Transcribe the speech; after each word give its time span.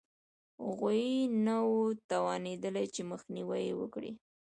غوی 0.75 1.05
نه 1.45 1.55
وو 1.69 1.79
توانېدلي 2.09 2.85
چې 2.93 3.01
مخنیوی 3.11 3.61
یې 3.69 3.73
وکړي 3.81 4.11